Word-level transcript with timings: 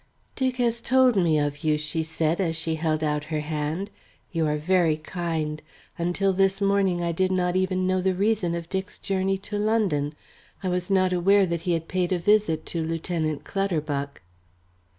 "Dick 0.35 0.55
has 0.55 0.81
told 0.81 1.15
me 1.15 1.37
of 1.37 1.63
you," 1.63 1.77
she 1.77 2.01
said, 2.01 2.41
as 2.41 2.55
she 2.55 2.73
held 2.73 3.03
out 3.03 3.25
her 3.25 3.41
hand. 3.41 3.91
"You 4.31 4.47
are 4.47 4.57
very 4.57 4.97
kind. 4.97 5.61
Until 5.95 6.33
this 6.33 6.59
morning 6.59 7.03
I 7.03 7.11
did 7.11 7.31
not 7.31 7.55
even 7.55 7.85
know 7.85 8.01
the 8.01 8.15
reason 8.15 8.55
of 8.55 8.67
Dick's 8.67 8.97
journey 8.97 9.37
to 9.37 9.59
London. 9.59 10.15
I 10.63 10.69
was 10.69 10.89
not 10.89 11.13
aware 11.13 11.45
that 11.45 11.61
he 11.69 11.73
had 11.73 11.87
paid 11.87 12.11
a 12.11 12.17
visit 12.17 12.65
to 12.65 12.81
Lieutenant 12.81 13.43
Clutterbuck." 13.43 14.23